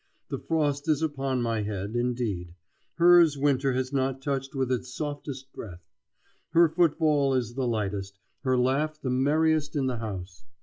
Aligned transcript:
The 0.29 0.39
frost 0.39 0.89
is 0.89 1.03
upon 1.03 1.43
my 1.43 1.61
head, 1.61 1.95
indeed; 1.95 2.55
hers 2.95 3.37
winter 3.37 3.73
has 3.73 3.93
not 3.93 4.19
touched 4.19 4.55
with 4.55 4.71
its 4.71 4.91
softest 4.91 5.53
breath. 5.53 5.85
Her 6.53 6.67
footfall 6.69 7.35
is 7.35 7.53
the 7.53 7.67
lightest, 7.67 8.17
her 8.39 8.57
laugh 8.57 8.99
the 8.99 9.11
merriest 9.11 9.75
in 9.75 9.85
the 9.85 9.97
house. 9.97 10.43